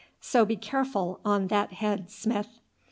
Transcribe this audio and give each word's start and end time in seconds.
So 0.19 0.45
be 0.45 0.55
careful 0.55 1.19
on 1.23 1.45
that 1.49 1.73
head, 1.73 2.09
Smith. 2.09 2.59